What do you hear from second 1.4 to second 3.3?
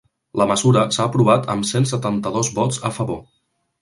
amb cent setanta-dos vots a favor.